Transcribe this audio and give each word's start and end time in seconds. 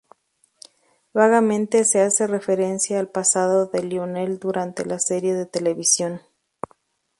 Vagamente 1.13 1.85
se 1.85 2.01
hace 2.01 2.25
referencia 2.25 2.99
al 2.99 3.07
pasado 3.11 3.67
de 3.67 3.83
Lionel 3.83 4.39
durante 4.39 4.83
la 4.83 4.97
serie 4.97 5.35
de 5.35 5.45
televisión. 5.45 6.21